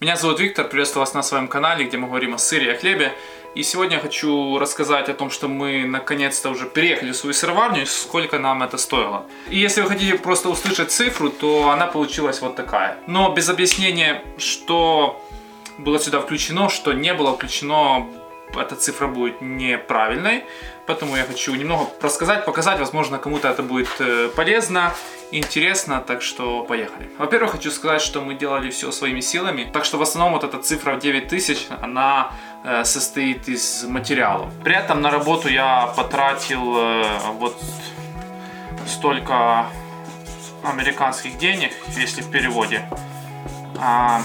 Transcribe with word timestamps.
Меня 0.00 0.14
зовут 0.14 0.38
Виктор, 0.38 0.68
приветствую 0.68 1.00
вас 1.00 1.12
на 1.12 1.24
своем 1.24 1.48
канале, 1.48 1.84
где 1.84 1.96
мы 1.96 2.06
говорим 2.06 2.32
о 2.34 2.38
сыре 2.38 2.66
и 2.66 2.70
о 2.70 2.78
хлебе. 2.78 3.12
И 3.56 3.64
сегодня 3.64 3.96
я 3.96 4.00
хочу 4.00 4.56
рассказать 4.60 5.08
о 5.08 5.12
том, 5.12 5.28
что 5.28 5.48
мы 5.48 5.84
наконец-то 5.86 6.50
уже 6.50 6.66
переехали 6.66 7.10
в 7.10 7.16
свою 7.16 7.34
сыроварню 7.34 7.82
и 7.82 7.84
сколько 7.84 8.38
нам 8.38 8.62
это 8.62 8.78
стоило. 8.78 9.26
И 9.50 9.58
если 9.58 9.80
вы 9.80 9.88
хотите 9.88 10.14
просто 10.16 10.50
услышать 10.50 10.92
цифру, 10.92 11.30
то 11.30 11.70
она 11.70 11.88
получилась 11.88 12.40
вот 12.40 12.54
такая. 12.54 12.96
Но 13.08 13.34
без 13.34 13.48
объяснения, 13.48 14.22
что 14.38 15.20
было 15.78 15.98
сюда 15.98 16.20
включено, 16.20 16.68
что 16.68 16.92
не 16.92 17.12
было 17.12 17.34
включено, 17.34 18.06
эта 18.56 18.76
цифра 18.76 19.06
будет 19.06 19.40
неправильной. 19.40 20.44
Поэтому 20.86 21.16
я 21.16 21.24
хочу 21.24 21.54
немного 21.54 21.90
рассказать, 22.00 22.46
показать, 22.46 22.78
возможно, 22.78 23.18
кому-то 23.18 23.48
это 23.48 23.62
будет 23.62 24.00
э, 24.00 24.30
полезно, 24.34 24.94
интересно, 25.30 26.00
так 26.00 26.22
что 26.22 26.64
поехали. 26.64 27.10
Во-первых, 27.18 27.52
хочу 27.52 27.70
сказать, 27.70 28.00
что 28.00 28.22
мы 28.22 28.34
делали 28.34 28.70
все 28.70 28.90
своими 28.90 29.20
силами, 29.20 29.68
так 29.70 29.84
что 29.84 29.98
в 29.98 30.02
основном 30.02 30.32
вот 30.32 30.44
эта 30.44 30.58
цифра 30.62 30.94
в 30.94 31.00
9000, 31.00 31.66
она 31.82 32.32
э, 32.64 32.84
состоит 32.84 33.48
из 33.48 33.84
материалов. 33.84 34.50
При 34.64 34.74
этом 34.74 35.02
на 35.02 35.10
работу 35.10 35.48
я 35.48 35.92
потратил 35.94 36.78
э, 36.78 37.18
вот 37.34 37.56
столько 38.86 39.66
американских 40.62 41.36
денег, 41.38 41.72
если 41.96 42.22
в 42.22 42.30
переводе. 42.30 42.88
А, 43.78 44.22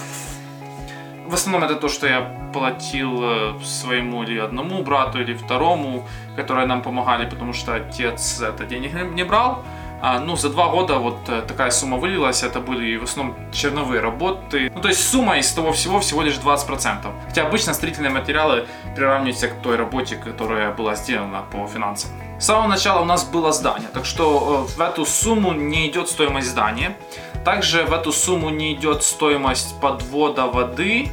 в 1.26 1.34
основном 1.34 1.64
это 1.64 1.76
то, 1.76 1.90
что 1.90 2.08
я 2.08 2.43
платил 2.54 3.20
э, 3.24 3.54
своему 3.64 4.24
или 4.24 4.40
одному 4.40 4.84
брату, 4.84 5.20
или 5.20 5.34
второму, 5.34 6.06
которые 6.38 6.68
нам 6.68 6.82
помогали, 6.82 7.30
потому 7.30 7.54
что 7.54 7.74
отец 7.76 8.42
это 8.42 8.66
денег 8.66 8.94
не 9.16 9.24
брал. 9.24 9.64
А, 10.06 10.20
ну, 10.20 10.36
за 10.36 10.50
два 10.50 10.68
года 10.68 10.98
вот 11.00 11.30
э, 11.30 11.42
такая 11.48 11.72
сумма 11.72 11.98
вылилась, 11.98 12.44
это 12.44 12.60
были 12.60 12.98
в 12.98 13.04
основном 13.04 13.36
черновые 13.54 14.02
работы. 14.02 14.70
Ну, 14.76 14.82
то 14.82 14.90
есть 14.90 15.10
сумма 15.10 15.38
из 15.38 15.50
того 15.54 15.72
всего 15.72 16.00
всего 16.00 16.24
лишь 16.24 16.36
20%. 16.36 17.12
Хотя 17.28 17.48
обычно 17.48 17.74
строительные 17.74 18.12
материалы 18.12 18.66
приравниваются 18.96 19.48
к 19.48 19.62
той 19.62 19.78
работе, 19.78 20.18
которая 20.18 20.74
была 20.74 20.96
сделана 20.96 21.44
по 21.50 21.68
финансам. 21.68 22.12
С 22.38 22.46
самого 22.46 22.68
начала 22.68 23.02
у 23.02 23.06
нас 23.06 23.24
было 23.24 23.54
здание, 23.54 23.88
так 23.94 24.04
что 24.06 24.68
э, 24.68 24.78
в 24.78 24.82
эту 24.82 25.06
сумму 25.06 25.54
не 25.54 25.88
идет 25.88 26.10
стоимость 26.10 26.50
здания. 26.50 26.98
Также 27.46 27.86
в 27.86 27.94
эту 27.94 28.12
сумму 28.12 28.50
не 28.50 28.74
идет 28.74 29.04
стоимость 29.04 29.80
подвода 29.80 30.48
воды 30.48 31.12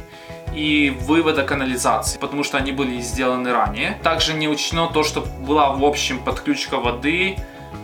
и 0.53 0.89
вывода 1.01 1.43
канализации, 1.43 2.19
потому 2.19 2.43
что 2.43 2.57
они 2.57 2.71
были 2.71 3.01
сделаны 3.01 3.51
ранее. 3.51 3.99
Также 4.03 4.33
не 4.33 4.47
учтено 4.47 4.87
то, 4.87 5.03
что 5.03 5.21
была 5.21 5.71
в 5.71 5.83
общем 5.83 6.19
подключка 6.19 6.77
воды, 6.77 7.37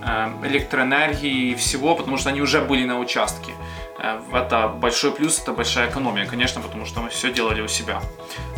э, 0.03 0.47
электроэнергии 0.47 1.51
и 1.51 1.55
всего, 1.55 1.95
потому 1.95 2.17
что 2.17 2.29
они 2.29 2.41
уже 2.41 2.61
были 2.61 2.85
на 2.85 2.99
участке. 2.99 3.51
Э, 3.99 4.19
это 4.33 4.67
большой 4.67 5.11
плюс, 5.11 5.39
это 5.41 5.53
большая 5.53 5.89
экономия, 5.89 6.25
конечно, 6.25 6.61
потому 6.61 6.85
что 6.85 7.01
мы 7.01 7.09
все 7.09 7.31
делали 7.31 7.61
у 7.61 7.67
себя. 7.67 8.01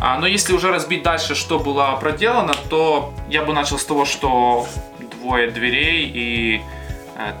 А, 0.00 0.18
но 0.18 0.26
если 0.26 0.52
уже 0.52 0.70
разбить 0.70 1.02
дальше, 1.02 1.34
что 1.34 1.58
было 1.58 1.96
проделано, 2.00 2.54
то 2.68 3.12
я 3.28 3.42
бы 3.44 3.52
начал 3.52 3.78
с 3.78 3.84
того, 3.84 4.04
что 4.04 4.66
двое 5.20 5.50
дверей 5.50 6.10
и 6.14 6.62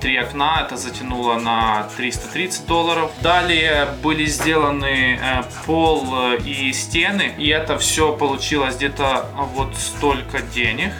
три 0.00 0.16
окна, 0.16 0.62
это 0.64 0.76
затянуло 0.76 1.36
на 1.36 1.88
330 1.96 2.66
долларов. 2.66 3.10
Далее 3.22 3.88
были 4.02 4.24
сделаны 4.26 5.18
э, 5.20 5.42
пол 5.66 6.06
э, 6.12 6.38
и 6.38 6.72
стены, 6.72 7.34
и 7.38 7.48
это 7.48 7.78
все 7.78 8.12
получилось 8.16 8.76
где-то 8.76 9.26
вот 9.54 9.76
столько 9.76 10.42
денег. 10.42 10.92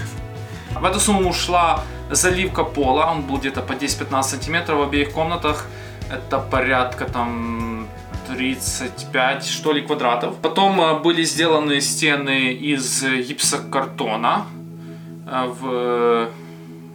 В 0.75 0.85
эту 0.85 1.01
сумму 1.01 1.29
ушла 1.29 1.85
заливка 2.11 2.65
пола, 2.65 3.11
он 3.13 3.23
был 3.23 3.39
где-то 3.39 3.63
по 3.63 3.73
10-15 3.73 4.23
сантиметров 4.23 4.79
в 4.79 4.83
обеих 4.83 5.13
комнатах. 5.13 5.67
Это 6.11 6.39
порядка 6.39 7.05
там 7.05 7.87
35 8.29 9.47
что 9.47 9.73
ли 9.73 9.83
квадратов. 9.83 10.37
Потом 10.37 11.03
были 11.03 11.23
сделаны 11.25 11.81
стены 11.81 12.53
из 12.53 13.03
гипсокартона 13.03 14.47
в 15.27 16.29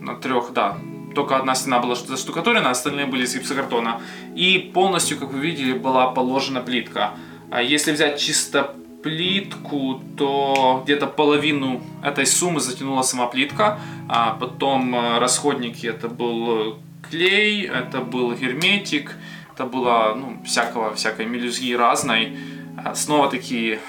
на 0.02 0.16
трех, 0.16 0.54
да, 0.54 0.78
только 1.16 1.38
одна 1.38 1.56
стена 1.56 1.80
была 1.80 1.96
заштукатурена, 1.96 2.70
остальные 2.70 3.06
были 3.06 3.24
из 3.24 3.34
гипсокартона. 3.34 4.02
И 4.36 4.72
полностью, 4.74 5.18
как 5.18 5.32
вы 5.32 5.40
видели, 5.40 5.74
была 5.74 6.08
положена 6.08 6.62
плитка. 6.62 7.12
А 7.50 7.62
если 7.62 7.94
взять 7.94 8.20
чисто 8.20 8.76
плитку, 9.02 10.02
то 10.18 10.82
где-то 10.84 11.08
половину 11.08 11.82
этой 12.04 12.26
суммы 12.26 12.60
затянула 12.60 13.04
сама 13.04 13.28
плитка. 13.28 13.80
А 14.10 14.32
потом 14.40 14.96
э, 14.96 15.20
расходники 15.20 15.88
это 15.88 16.10
был 16.10 16.78
клей, 17.10 17.66
это 17.66 18.02
был 18.02 18.34
герметик, 18.34 19.16
это 19.54 19.66
было 19.66 20.16
ну, 20.16 20.44
всякого, 20.44 20.94
всякой 20.96 21.28
мелюзги 21.28 21.74
разной. 21.74 22.38
А 22.84 22.96
снова 22.96 23.30
такие 23.30 23.80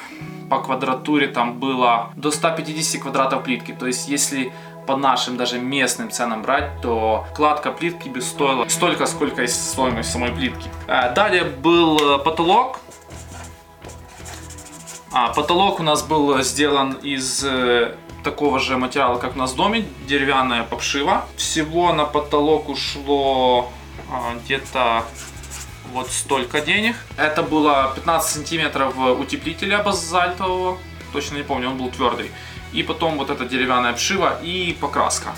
по 0.49 0.61
квадратуре 0.61 1.27
там 1.27 1.59
было 1.59 2.13
до 2.17 2.31
150 2.31 3.03
квадратов 3.03 3.43
плитки. 3.43 3.75
То 3.79 3.87
есть 3.87 4.09
если 4.09 4.53
по 4.87 4.97
нашим 4.97 5.37
даже 5.37 5.59
местным 5.59 6.11
ценам 6.11 6.43
брать, 6.43 6.81
то 6.81 7.27
кладка 7.35 7.73
плитки 7.73 8.09
бы 8.09 8.21
стоила 8.21 8.67
столько, 8.69 9.07
сколько 9.07 9.43
и 9.43 9.47
стоимость 9.47 10.13
самой 10.13 10.31
плитки. 10.33 10.71
А, 10.87 11.11
далее 11.11 11.45
был 11.45 11.99
э, 11.99 12.19
потолок. 12.19 12.81
А, 15.13 15.33
потолок 15.33 15.81
у 15.81 15.83
нас 15.83 16.03
был 16.03 16.41
сделан 16.43 16.93
из 16.93 17.45
э, 17.45 17.95
такого 18.23 18.61
же 18.61 18.77
материала, 18.77 19.19
как 19.19 19.35
у 19.35 19.39
нас 19.39 19.53
в 19.53 19.57
доме, 19.57 19.85
деревянная 20.07 20.63
попшива. 20.63 21.27
Всего 21.37 21.93
на 21.93 22.05
потолок 22.05 22.69
ушло 22.69 23.71
а, 24.11 24.35
где-то 24.45 25.05
вот 25.93 26.11
столько 26.11 26.61
денег. 26.61 26.97
Это 27.17 27.43
было 27.43 27.93
15 27.95 28.31
сантиметров 28.31 28.95
утеплителя 29.19 29.83
базальтового, 29.83 30.79
точно 31.13 31.37
не 31.37 31.43
помню, 31.43 31.71
он 31.71 31.79
был 31.79 31.91
твердый 31.91 32.31
и 32.73 32.83
потом 32.83 33.19
вот 33.19 33.31
эта 33.31 33.45
деревянная 33.45 33.91
обшива 33.91 34.41
и 34.43 34.77
покраска. 34.81 35.35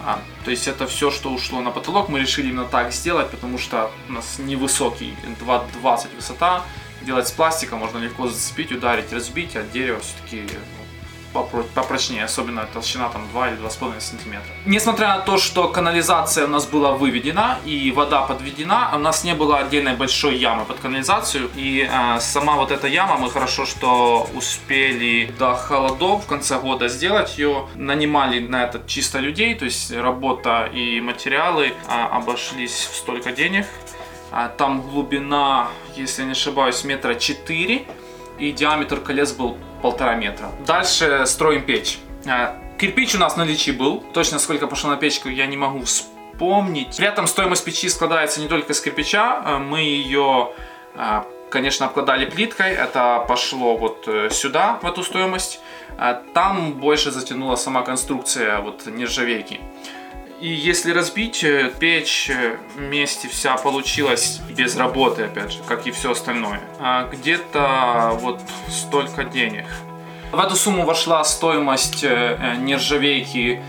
А, 0.00 0.20
то 0.44 0.50
есть 0.50 0.68
это 0.68 0.86
все, 0.86 1.10
что 1.10 1.30
ушло 1.30 1.60
на 1.60 1.70
потолок, 1.70 2.08
мы 2.08 2.20
решили 2.20 2.48
именно 2.48 2.64
так 2.64 2.92
сделать, 2.92 3.30
потому 3.30 3.58
что 3.58 3.90
у 4.08 4.12
нас 4.12 4.38
невысокий, 4.38 5.14
2,20 5.40 6.14
высота, 6.14 6.62
делать 7.02 7.28
с 7.28 7.32
пластика 7.32 7.76
можно 7.76 7.98
легко 7.98 8.28
зацепить, 8.28 8.70
ударить, 8.72 9.12
разбить, 9.12 9.56
а 9.56 9.62
дерево 9.62 10.00
все-таки 10.00 10.46
попрочнее, 11.42 12.24
особенно 12.24 12.66
толщина 12.72 13.08
там 13.08 13.28
2 13.32 13.48
или 13.48 13.56
2,5 13.58 14.00
сантиметра. 14.00 14.50
Несмотря 14.66 15.08
на 15.08 15.18
то, 15.18 15.38
что 15.38 15.68
канализация 15.68 16.44
у 16.44 16.48
нас 16.48 16.66
была 16.66 16.92
выведена 16.92 17.58
и 17.64 17.92
вода 17.92 18.22
подведена, 18.22 18.90
у 18.94 18.98
нас 18.98 19.24
не 19.24 19.34
было 19.34 19.58
отдельной 19.58 19.94
большой 19.94 20.36
ямы 20.36 20.64
под 20.64 20.78
канализацию. 20.78 21.50
И 21.56 21.88
э, 21.90 22.20
сама 22.20 22.56
вот 22.56 22.70
эта 22.70 22.86
яма, 22.86 23.16
мы 23.16 23.30
хорошо, 23.30 23.66
что 23.66 24.28
успели 24.34 25.32
до 25.38 25.54
холодов 25.54 26.24
в 26.24 26.26
конце 26.26 26.58
года 26.58 26.88
сделать 26.88 27.38
ее. 27.38 27.66
Нанимали 27.74 28.40
на 28.40 28.64
это 28.64 28.80
чисто 28.86 29.20
людей, 29.20 29.54
то 29.54 29.64
есть 29.64 29.92
работа 29.92 30.70
и 30.72 31.00
материалы 31.00 31.66
э, 31.66 31.72
обошлись 32.12 32.88
в 32.92 32.96
столько 32.96 33.32
денег. 33.32 33.66
А, 34.32 34.48
там 34.48 34.82
глубина, 34.82 35.68
если 35.94 36.24
не 36.24 36.32
ошибаюсь, 36.32 36.84
метра 36.84 37.14
4 37.14 37.86
и 38.38 38.52
диаметр 38.52 39.00
колец 39.00 39.32
был 39.32 39.56
полтора 39.86 40.16
метра. 40.16 40.50
Дальше 40.66 41.26
строим 41.26 41.62
печь. 41.62 41.98
А, 42.26 42.58
кирпич 42.76 43.14
у 43.14 43.18
нас 43.18 43.36
на 43.36 43.44
наличии 43.44 43.70
был. 43.70 44.02
Точно 44.12 44.40
сколько 44.40 44.66
пошло 44.66 44.90
на 44.90 44.96
печку 44.96 45.28
я 45.28 45.46
не 45.46 45.56
могу 45.56 45.84
вспомнить. 45.84 46.96
При 46.96 47.06
этом 47.06 47.28
стоимость 47.28 47.64
печи 47.64 47.88
складывается 47.88 48.40
не 48.40 48.48
только 48.48 48.72
из 48.72 48.80
кирпича. 48.80 49.42
А, 49.44 49.58
мы 49.60 49.78
ее, 49.82 50.50
а, 50.96 51.24
конечно, 51.50 51.86
обкладали 51.86 52.26
плиткой. 52.26 52.72
Это 52.72 53.24
пошло 53.28 53.76
вот 53.76 54.08
э, 54.08 54.28
сюда, 54.30 54.80
в 54.82 54.86
эту 54.86 55.04
стоимость. 55.04 55.60
Там 56.34 56.72
больше 56.72 57.12
затянула 57.12 57.54
сама 57.54 57.82
конструкция 57.82 58.58
вот 58.58 58.86
нержавейки. 58.86 59.60
И 60.40 60.48
если 60.48 60.92
разбить, 60.92 61.42
э, 61.44 61.70
печь 61.78 62.28
э, 62.28 62.56
вместе 62.76 63.26
вся 63.26 63.56
получилась 63.56 64.40
без 64.50 64.76
работы, 64.76 65.24
опять 65.24 65.52
же, 65.52 65.60
как 65.66 65.86
и 65.86 65.90
все 65.90 66.12
остальное. 66.12 66.60
А 66.78 67.08
где-то 67.08 68.18
вот 68.20 68.40
столько 68.68 69.24
денег. 69.24 69.64
В 70.32 70.38
эту 70.38 70.54
сумму 70.54 70.84
вошла 70.84 71.24
стоимость 71.24 72.04
э, 72.04 72.56
нержавейки, 72.58 73.62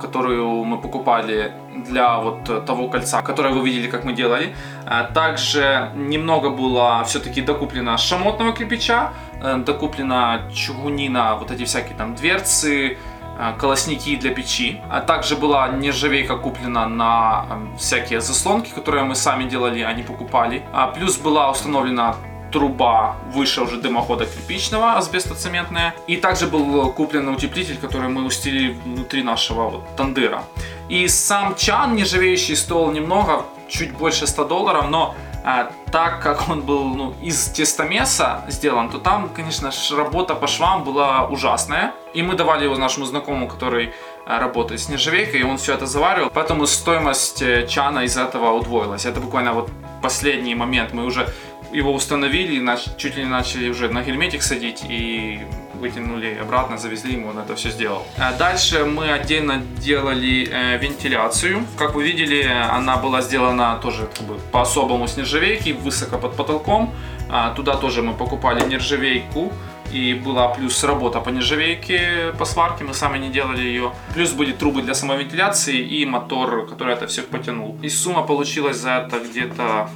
которую 0.00 0.64
мы 0.64 0.78
покупали 0.78 1.52
для 1.88 2.18
вот 2.18 2.66
того 2.66 2.88
кольца, 2.88 3.22
которое 3.22 3.54
вы 3.54 3.64
видели, 3.64 3.88
как 3.88 4.04
мы 4.04 4.12
делали. 4.12 4.56
А 4.86 5.04
также 5.04 5.92
немного 5.94 6.50
было 6.50 7.04
все-таки 7.06 7.40
докуплено 7.42 7.96
шамотного 7.96 8.52
кирпича, 8.52 9.14
докуплена 9.40 10.42
чугунина, 10.52 11.36
вот 11.36 11.52
эти 11.52 11.64
всякие 11.64 11.96
там 11.96 12.16
дверцы, 12.16 12.98
Э, 12.98 13.17
колосники 13.58 14.16
для 14.16 14.30
печи. 14.30 14.80
А 14.90 15.00
также 15.00 15.36
была 15.36 15.68
нержавейка 15.68 16.36
куплена 16.36 16.86
на 16.88 17.46
эм, 17.50 17.76
всякие 17.76 18.20
заслонки, 18.20 18.70
которые 18.70 19.04
мы 19.04 19.14
сами 19.14 19.48
делали, 19.48 19.80
а 19.82 19.92
не 19.92 20.02
покупали. 20.02 20.62
А 20.72 20.88
плюс 20.88 21.16
была 21.18 21.50
установлена 21.50 22.16
труба 22.52 23.16
выше 23.32 23.62
уже 23.62 23.76
дымохода 23.76 24.26
кирпичного, 24.26 24.96
асбестоцементная. 24.96 25.94
И 26.06 26.16
также 26.16 26.46
был 26.46 26.90
куплен 26.92 27.28
утеплитель, 27.28 27.76
который 27.76 28.08
мы 28.08 28.24
устелили 28.24 28.72
внутри 28.84 29.22
нашего 29.22 29.68
вот, 29.68 29.96
тандыра. 29.96 30.42
И 30.88 31.06
сам 31.08 31.54
чан 31.54 31.94
нержавеющий 31.94 32.56
стоил 32.56 32.90
немного, 32.90 33.44
чуть 33.68 33.92
больше 33.92 34.26
100 34.26 34.44
долларов, 34.44 34.86
но 34.90 35.14
а, 35.44 35.70
так 35.90 36.22
как 36.22 36.48
он 36.48 36.62
был 36.62 36.84
ну, 36.84 37.14
из 37.22 37.48
тестомеса 37.48 38.44
сделан, 38.48 38.90
то 38.90 38.98
там, 38.98 39.28
конечно, 39.28 39.70
работа 39.96 40.34
по 40.34 40.46
швам 40.46 40.84
была 40.84 41.26
ужасная. 41.26 41.92
И 42.14 42.22
мы 42.22 42.34
давали 42.34 42.64
его 42.64 42.76
нашему 42.76 43.06
знакомому, 43.06 43.48
который 43.48 43.86
э, 44.26 44.38
работает 44.38 44.80
с 44.80 44.88
нержавейкой, 44.88 45.40
и 45.40 45.44
он 45.44 45.56
все 45.56 45.74
это 45.74 45.86
заваривал. 45.86 46.30
Поэтому 46.32 46.66
стоимость 46.66 47.42
э, 47.42 47.66
чана 47.66 48.04
из 48.04 48.16
этого 48.16 48.52
удвоилась. 48.52 49.06
Это 49.06 49.20
буквально 49.20 49.52
вот 49.52 49.70
последний 50.02 50.54
момент. 50.54 50.92
Мы 50.92 51.04
уже 51.04 51.28
его 51.72 51.92
установили, 51.92 52.64
чуть 52.96 53.16
ли 53.16 53.24
не 53.24 53.30
начали 53.30 53.70
уже 53.70 53.88
на 53.88 54.02
герметик 54.02 54.42
садить 54.42 54.84
и 54.88 55.40
вытянули 55.78 56.38
обратно, 56.40 56.78
завезли 56.78 57.14
ему, 57.14 57.28
он 57.28 57.38
это 57.38 57.54
все 57.54 57.70
сделал. 57.70 58.06
А 58.18 58.32
дальше 58.32 58.84
мы 58.84 59.12
отдельно 59.12 59.62
делали 59.80 60.48
э, 60.50 60.78
вентиляцию. 60.78 61.64
Как 61.76 61.94
вы 61.94 62.04
видели, 62.04 62.42
она 62.42 62.96
была 62.96 63.22
сделана 63.22 63.78
тоже 63.82 64.08
как 64.16 64.26
бы, 64.26 64.38
по 64.52 64.62
особому 64.62 65.06
с 65.06 65.16
нержавейки, 65.16 65.70
высоко 65.70 66.18
под 66.18 66.36
потолком. 66.36 66.92
А, 67.30 67.54
туда 67.54 67.76
тоже 67.76 68.02
мы 68.02 68.14
покупали 68.14 68.64
нержавейку 68.66 69.52
и 69.92 70.14
была 70.14 70.48
плюс 70.48 70.84
работа 70.84 71.20
по 71.20 71.30
нержавейке, 71.30 72.34
по 72.38 72.44
сварке, 72.44 72.84
мы 72.84 72.94
сами 72.94 73.18
не 73.18 73.30
делали 73.30 73.62
ее. 73.62 73.92
Плюс 74.14 74.32
были 74.32 74.52
трубы 74.52 74.82
для 74.82 74.94
самовентиляции 74.94 75.78
и 75.78 76.04
мотор, 76.04 76.66
который 76.66 76.94
это 76.94 77.06
все 77.06 77.22
потянул. 77.22 77.78
И 77.82 77.88
сумма 77.88 78.22
получилась 78.22 78.76
за 78.76 78.90
это 78.90 79.18
где-то 79.18 79.90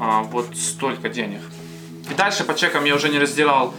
а, 0.00 0.22
вот 0.22 0.56
столько 0.56 1.08
денег. 1.08 1.40
И 2.10 2.14
дальше 2.14 2.44
по 2.44 2.54
чекам 2.54 2.84
я 2.84 2.94
уже 2.94 3.08
не 3.08 3.18
разделял 3.18 3.72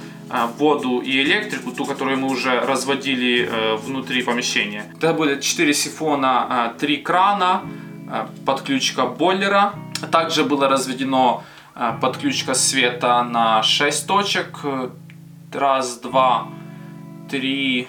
воду 0.57 0.99
и 0.99 1.21
электрику, 1.21 1.71
ту, 1.71 1.85
которую 1.85 2.17
мы 2.17 2.27
уже 2.27 2.59
разводили 2.59 3.47
э, 3.49 3.75
внутри 3.75 4.23
помещения. 4.23 4.85
Это 4.95 5.13
были 5.13 5.39
4 5.39 5.73
сифона, 5.73 6.73
3 6.79 6.95
а, 6.95 7.03
крана, 7.03 7.61
а, 8.09 8.29
подключка 8.45 9.05
бойлера. 9.05 9.73
Также 10.11 10.43
было 10.43 10.67
разведено 10.67 11.43
подключка 12.01 12.53
света 12.53 13.23
на 13.23 13.63
6 13.63 14.07
точек. 14.07 14.59
Раз, 15.53 15.99
два, 15.99 16.49
три 17.29 17.87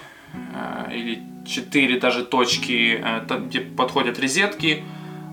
или 0.92 1.22
четыре 1.46 1.98
даже 1.98 2.24
точки, 2.24 3.00
э, 3.02 3.38
где 3.46 3.60
подходят 3.60 4.18
розетки. 4.18 4.84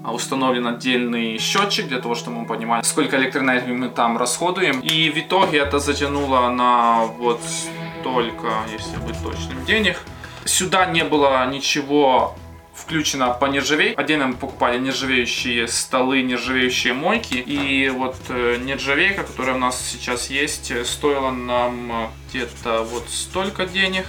А 0.03 0.13
установлен 0.13 0.67
отдельный 0.67 1.37
счетчик 1.37 1.87
для 1.87 1.99
того, 1.99 2.13
чтобы 2.13 2.41
мы 2.41 2.45
понимали, 2.45 2.83
сколько 2.83 3.17
электроэнергии 3.17 3.71
мы 3.71 3.89
там 3.89 4.17
расходуем. 4.17 4.81
И 4.81 5.09
в 5.09 5.17
итоге 5.17 5.59
это 5.59 5.79
затянуло 5.79 6.49
на 6.49 7.05
вот 7.05 7.39
столько, 7.41 8.49
если 8.71 8.97
быть 8.97 9.15
точным, 9.23 9.63
денег. 9.65 10.01
Сюда 10.43 10.85
не 10.87 11.05
было 11.05 11.49
ничего 11.49 12.35
включено 12.75 13.29
по 13.29 13.45
нержавейке. 13.45 13.95
Отдельно 13.95 14.27
мы 14.27 14.33
покупали 14.33 14.77
нержавеющие 14.77 15.67
столы, 15.69 16.21
нержавеющие 16.21 16.93
мойки. 16.93 17.35
И 17.35 17.87
вот 17.89 18.17
э, 18.27 18.57
нержавейка, 18.57 19.23
которая 19.23 19.55
у 19.55 19.59
нас 19.59 19.81
сейчас 19.81 20.29
есть, 20.29 20.73
стоила 20.85 21.31
нам 21.31 22.11
где-то 22.29 22.83
вот 22.83 23.09
столько 23.09 23.65
денег. 23.65 24.05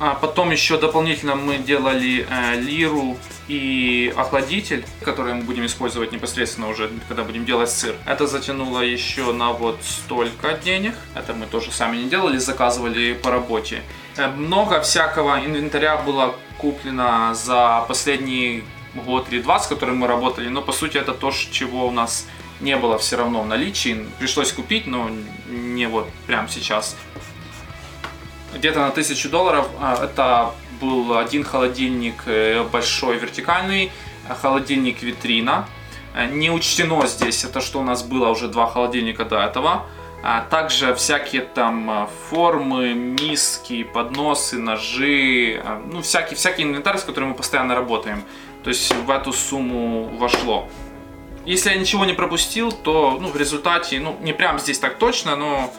А 0.00 0.14
потом 0.14 0.50
еще 0.52 0.78
дополнительно 0.78 1.34
мы 1.34 1.58
делали 1.58 2.24
э, 2.30 2.60
лиру 2.60 3.16
и 3.48 4.12
охладитель, 4.16 4.84
который 5.02 5.34
мы 5.34 5.42
будем 5.42 5.66
использовать 5.66 6.12
непосредственно 6.12 6.68
уже, 6.68 6.88
когда 7.08 7.24
будем 7.24 7.44
делать 7.44 7.70
сыр. 7.70 7.96
Это 8.06 8.28
затянуло 8.28 8.80
еще 8.80 9.32
на 9.32 9.52
вот 9.52 9.80
столько 9.82 10.52
денег. 10.52 10.94
Это 11.16 11.34
мы 11.34 11.46
тоже 11.46 11.72
сами 11.72 11.96
не 11.96 12.08
делали, 12.08 12.38
заказывали 12.38 13.14
по 13.14 13.30
работе. 13.30 13.82
Э, 14.16 14.28
много 14.28 14.80
всякого 14.80 15.44
инвентаря 15.44 15.96
было 15.96 16.36
куплено 16.58 17.34
за 17.34 17.84
последний 17.88 18.62
год 18.94 19.26
или 19.30 19.40
два, 19.40 19.58
с 19.58 19.66
которым 19.66 19.98
мы 19.98 20.06
работали, 20.06 20.48
но 20.48 20.62
по 20.62 20.72
сути 20.72 20.96
это 20.96 21.12
то, 21.12 21.30
чего 21.30 21.86
у 21.86 21.90
нас 21.90 22.26
не 22.60 22.76
было 22.76 22.98
все 22.98 23.16
равно 23.16 23.42
в 23.42 23.46
наличии. 23.46 24.06
Пришлось 24.18 24.52
купить, 24.52 24.86
но 24.86 25.10
не 25.48 25.86
вот 25.86 26.08
прямо 26.26 26.48
сейчас 26.48 26.96
где-то 28.58 28.80
на 28.80 28.88
1000 28.88 29.28
долларов. 29.28 29.68
А, 29.80 30.04
это 30.04 30.52
был 30.80 31.16
один 31.16 31.44
холодильник 31.44 32.22
э, 32.26 32.62
большой 32.64 33.18
вертикальный, 33.18 33.90
а 34.28 34.34
холодильник 34.34 35.02
витрина. 35.02 35.68
Э, 36.14 36.26
не 36.26 36.50
учтено 36.50 37.06
здесь 37.06 37.44
это, 37.44 37.60
что 37.60 37.80
у 37.80 37.82
нас 37.82 38.02
было 38.02 38.28
уже 38.28 38.48
два 38.48 38.66
холодильника 38.66 39.24
до 39.24 39.40
этого. 39.40 39.86
А 40.22 40.40
также 40.50 40.94
всякие 40.94 41.42
там 41.42 41.90
э, 41.90 42.06
формы, 42.28 42.94
миски, 42.94 43.84
подносы, 43.84 44.58
ножи, 44.58 45.62
ну 45.92 46.02
всякий, 46.02 46.34
всякий 46.34 46.64
инвентарь, 46.64 46.98
с 46.98 47.04
которым 47.04 47.30
мы 47.30 47.34
постоянно 47.34 47.74
работаем. 47.74 48.24
То 48.64 48.70
есть 48.70 48.92
в 48.92 49.10
эту 49.10 49.32
сумму 49.32 50.08
вошло. 50.18 50.68
Если 51.46 51.70
я 51.70 51.76
ничего 51.76 52.04
не 52.04 52.12
пропустил, 52.12 52.72
то 52.72 53.16
ну, 53.18 53.28
в 53.28 53.36
результате, 53.36 54.00
ну 54.00 54.16
не 54.20 54.34
прям 54.34 54.58
здесь 54.58 54.78
так 54.78 54.98
точно, 54.98 55.36
но 55.36 55.72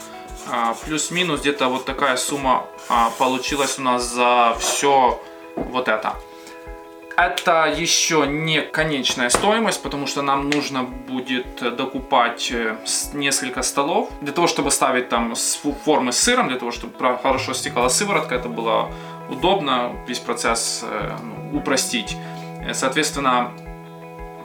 а, 0.51 0.75
плюс-минус 0.85 1.41
где-то 1.41 1.67
вот 1.67 1.85
такая 1.85 2.17
сумма 2.17 2.65
а, 2.87 3.09
получилась 3.17 3.79
у 3.79 3.81
нас 3.81 4.03
за 4.03 4.55
все 4.59 5.21
вот 5.55 5.87
это. 5.87 6.15
Это 7.17 7.65
еще 7.77 8.25
не 8.25 8.61
конечная 8.61 9.29
стоимость, 9.29 9.83
потому 9.83 10.07
что 10.07 10.21
нам 10.21 10.49
нужно 10.49 10.83
будет 10.83 11.75
докупать 11.75 12.49
э, 12.49 12.77
несколько 13.13 13.61
столов. 13.61 14.09
Для 14.21 14.31
того, 14.31 14.47
чтобы 14.47 14.71
ставить 14.71 15.09
там 15.09 15.35
формы 15.83 16.13
с 16.13 16.17
сыром, 16.17 16.47
для 16.47 16.57
того, 16.57 16.71
чтобы 16.71 16.93
хорошо 17.17 17.53
стекала 17.53 17.89
сыворотка, 17.89 18.35
это 18.35 18.47
было 18.47 18.89
удобно, 19.29 19.91
весь 20.07 20.19
процесс 20.19 20.81
э, 20.83 21.17
ну, 21.21 21.57
упростить. 21.57 22.15
Э, 22.65 22.73
соответственно, 22.73 23.51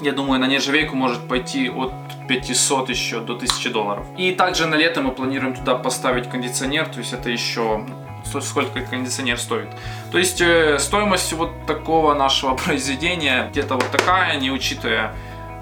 я 0.00 0.12
думаю, 0.12 0.40
на 0.40 0.46
нержавейку 0.46 0.96
может 0.96 1.28
пойти 1.28 1.68
от 1.70 1.92
500 2.28 2.90
еще 2.90 3.20
до 3.20 3.34
1000 3.34 3.70
долларов. 3.70 4.06
И 4.16 4.32
также 4.32 4.66
на 4.66 4.74
лето 4.74 5.02
мы 5.02 5.12
планируем 5.12 5.54
туда 5.54 5.74
поставить 5.74 6.28
кондиционер, 6.28 6.86
то 6.86 6.98
есть 6.98 7.12
это 7.12 7.30
еще 7.30 7.84
ну, 8.32 8.40
сколько 8.40 8.80
кондиционер 8.80 9.38
стоит. 9.38 9.68
То 10.10 10.18
есть 10.18 10.40
э, 10.40 10.78
стоимость 10.78 11.32
вот 11.32 11.66
такого 11.66 12.14
нашего 12.14 12.54
произведения 12.64 13.48
где-то 13.50 13.74
вот 13.74 13.90
такая, 13.90 14.38
не 14.40 14.50
учитывая 14.50 15.14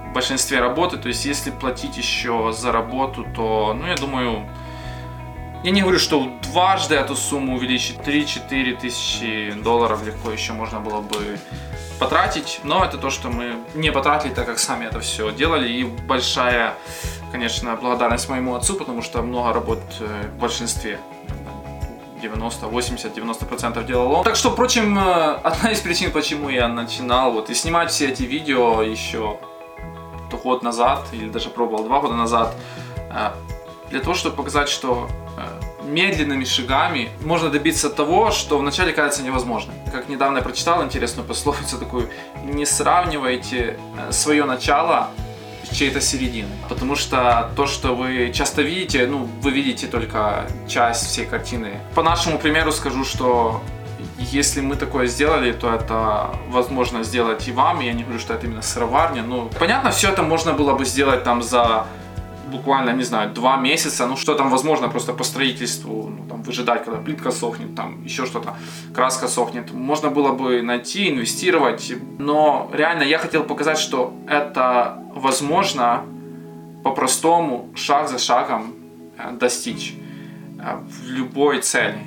в 0.08 0.12
большинстве 0.12 0.60
работы. 0.60 0.96
То 0.96 1.08
есть 1.08 1.24
если 1.24 1.50
платить 1.50 1.96
еще 1.96 2.52
за 2.52 2.72
работу, 2.72 3.26
то, 3.34 3.76
ну 3.78 3.86
я 3.86 3.96
думаю, 3.96 4.48
я 5.64 5.70
не 5.70 5.80
говорю, 5.80 5.98
что 5.98 6.28
дважды 6.42 6.96
эту 6.96 7.14
сумму 7.14 7.54
увеличить, 7.54 7.98
3-4 7.98 8.80
тысячи 8.80 9.52
долларов 9.62 10.04
легко 10.04 10.30
еще 10.30 10.52
можно 10.52 10.80
было 10.80 11.00
бы 11.00 11.38
потратить, 12.02 12.60
но 12.64 12.84
это 12.84 12.98
то, 12.98 13.10
что 13.10 13.28
мы 13.28 13.54
не 13.74 13.92
потратили, 13.92 14.34
так 14.34 14.46
как 14.46 14.58
сами 14.58 14.86
это 14.86 14.98
все 15.00 15.30
делали. 15.30 15.68
И 15.68 15.84
большая, 15.84 16.74
конечно, 17.30 17.76
благодарность 17.76 18.28
моему 18.28 18.54
отцу, 18.54 18.74
потому 18.74 19.02
что 19.02 19.22
много 19.22 19.52
работ 19.52 19.80
э, 20.00 20.28
в 20.34 20.40
большинстве 20.40 20.98
90, 22.20 22.66
80, 22.66 23.14
90 23.14 23.46
процентов 23.46 23.86
делал 23.86 24.12
он. 24.12 24.24
Так 24.24 24.36
что, 24.36 24.50
впрочем, 24.50 24.98
э, 24.98 25.34
одна 25.44 25.70
из 25.70 25.80
причин, 25.80 26.10
почему 26.10 26.48
я 26.48 26.66
начинал 26.66 27.32
вот 27.32 27.50
и 27.50 27.54
снимать 27.54 27.90
все 27.90 28.08
эти 28.08 28.24
видео 28.24 28.82
еще 28.82 29.38
год 30.42 30.62
назад, 30.62 31.06
или 31.12 31.28
даже 31.28 31.50
пробовал 31.50 31.84
два 31.84 32.00
года 32.00 32.14
назад, 32.14 32.54
э, 33.10 33.30
для 33.90 34.00
того, 34.00 34.14
чтобы 34.14 34.34
показать, 34.34 34.68
что 34.68 35.08
медленными 35.92 36.44
шагами 36.44 37.10
можно 37.22 37.50
добиться 37.50 37.90
того, 37.90 38.30
что 38.30 38.58
вначале 38.58 38.92
кажется 38.92 39.22
невозможным. 39.22 39.74
Как 39.92 40.08
недавно 40.08 40.38
я 40.38 40.42
прочитал 40.42 40.82
интересную 40.82 41.26
пословицу 41.26 41.78
такую, 41.78 42.08
не 42.44 42.66
сравнивайте 42.66 43.78
э, 43.98 44.12
свое 44.12 44.44
начало 44.44 45.10
с 45.70 45.76
чьей-то 45.76 46.00
серединой. 46.00 46.56
Потому 46.68 46.96
что 46.96 47.50
то, 47.56 47.66
что 47.66 47.94
вы 47.94 48.32
часто 48.34 48.62
видите, 48.62 49.06
ну, 49.06 49.28
вы 49.40 49.50
видите 49.50 49.86
только 49.86 50.46
часть 50.68 51.06
всей 51.06 51.26
картины. 51.26 51.80
По 51.94 52.02
нашему 52.02 52.38
примеру 52.38 52.72
скажу, 52.72 53.04
что 53.04 53.62
если 54.18 54.60
мы 54.60 54.76
такое 54.76 55.06
сделали, 55.06 55.52
то 55.52 55.72
это 55.72 56.30
возможно 56.48 57.02
сделать 57.02 57.48
и 57.48 57.52
вам. 57.52 57.80
Я 57.80 57.92
не 57.92 58.02
говорю, 58.02 58.18
что 58.18 58.34
это 58.34 58.46
именно 58.46 58.62
сыроварня. 58.62 59.22
Ну, 59.22 59.50
понятно, 59.58 59.90
все 59.90 60.10
это 60.10 60.22
можно 60.22 60.52
было 60.52 60.74
бы 60.74 60.84
сделать 60.84 61.24
там 61.24 61.42
за 61.42 61.86
буквально, 62.52 62.90
не 62.90 63.04
знаю, 63.04 63.30
два 63.34 63.56
месяца, 63.56 64.06
ну 64.06 64.16
что 64.16 64.34
там 64.34 64.50
возможно 64.50 64.88
просто 64.88 65.12
по 65.12 65.24
строительству, 65.24 66.08
ну, 66.08 66.24
там, 66.28 66.42
выжидать, 66.42 66.84
когда 66.84 67.00
плитка 67.00 67.30
сохнет, 67.30 67.74
там 67.74 68.04
еще 68.04 68.26
что-то, 68.26 68.56
краска 68.94 69.28
сохнет. 69.28 69.72
Можно 69.72 70.10
было 70.10 70.32
бы 70.32 70.62
найти, 70.62 71.08
инвестировать, 71.08 71.92
но 72.18 72.70
реально 72.72 73.04
я 73.04 73.18
хотел 73.18 73.44
показать, 73.44 73.78
что 73.78 74.12
это 74.28 75.02
возможно 75.14 76.04
по-простому, 76.84 77.68
шаг 77.74 78.08
за 78.08 78.18
шагом 78.18 78.74
э, 79.18 79.32
достичь 79.32 79.94
э, 80.58 80.76
в 80.76 81.10
любой 81.10 81.60
цели 81.60 81.98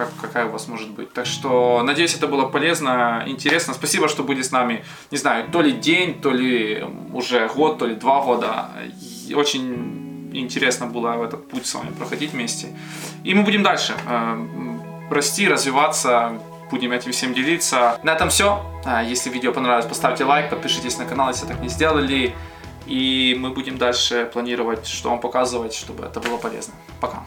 как, 0.00 0.10
какая 0.20 0.46
у 0.46 0.50
вас 0.50 0.68
может 0.68 0.90
быть. 0.90 1.12
Так 1.12 1.26
что, 1.26 1.82
надеюсь, 1.82 2.14
это 2.14 2.26
было 2.26 2.46
полезно, 2.46 3.22
интересно. 3.26 3.74
Спасибо, 3.74 4.08
что 4.08 4.22
были 4.22 4.42
с 4.42 4.50
нами, 4.50 4.84
не 5.10 5.18
знаю, 5.18 5.48
то 5.50 5.60
ли 5.60 5.72
день, 5.72 6.20
то 6.20 6.30
ли 6.30 6.84
уже 7.12 7.48
год, 7.48 7.78
то 7.78 7.86
ли 7.86 7.94
два 7.94 8.22
года. 8.22 8.70
И 9.28 9.34
очень 9.34 10.30
интересно 10.32 10.86
было 10.86 11.22
этот 11.24 11.48
путь 11.48 11.66
с 11.66 11.74
вами 11.74 11.90
проходить 11.90 12.32
вместе. 12.32 12.68
И 13.24 13.34
мы 13.34 13.42
будем 13.42 13.62
дальше 13.62 13.94
э, 14.08 14.46
расти, 15.10 15.48
развиваться, 15.48 16.40
будем 16.70 16.92
этим 16.92 17.12
всем 17.12 17.34
делиться. 17.34 17.98
На 18.02 18.12
этом 18.12 18.28
все. 18.30 18.64
А, 18.84 19.02
если 19.02 19.28
видео 19.30 19.52
понравилось, 19.52 19.86
поставьте 19.86 20.24
лайк, 20.24 20.50
подпишитесь 20.50 20.98
на 20.98 21.04
канал, 21.04 21.28
если 21.28 21.46
так 21.46 21.60
не 21.60 21.68
сделали. 21.68 22.34
И 22.86 23.36
мы 23.38 23.50
будем 23.50 23.76
дальше 23.76 24.30
планировать, 24.32 24.86
что 24.86 25.10
вам 25.10 25.20
показывать, 25.20 25.74
чтобы 25.74 26.04
это 26.06 26.20
было 26.20 26.38
полезно. 26.38 26.74
Пока. 27.00 27.19